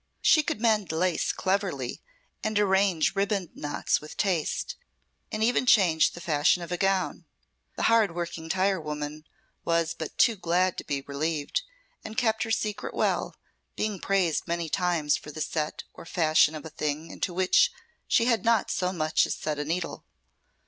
She 0.23 0.41
could 0.41 0.59
mend 0.59 0.91
lace 0.91 1.31
cleverly 1.31 2.01
and 2.43 2.57
arrange 2.57 3.15
riband 3.15 3.49
knots 3.53 4.01
with 4.01 4.17
taste, 4.17 4.75
and 5.31 5.43
even 5.43 5.67
change 5.67 6.13
the 6.13 6.19
fashion 6.19 6.63
of 6.63 6.71
a 6.71 6.75
gown. 6.75 7.25
The 7.75 7.83
hard 7.83 8.15
worked 8.15 8.49
tirewoman 8.49 9.25
was 9.63 9.93
but 9.93 10.17
too 10.17 10.35
glad 10.35 10.75
to 10.79 10.83
be 10.83 11.01
relieved, 11.01 11.61
and 12.03 12.17
kept 12.17 12.41
her 12.41 12.49
secret 12.49 12.95
well, 12.95 13.35
being 13.75 13.99
praised 13.99 14.47
many 14.47 14.69
times 14.69 15.17
for 15.17 15.29
the 15.29 15.39
set 15.39 15.83
or 15.93 16.07
fashion 16.07 16.55
of 16.55 16.65
a 16.65 16.71
thing 16.71 17.11
into 17.11 17.31
which 17.31 17.71
she 18.07 18.25
had 18.25 18.43
not 18.43 18.71
so 18.71 18.91
much 18.91 19.27
as 19.27 19.35
set 19.35 19.59
a 19.59 19.65
needle. 19.65 20.03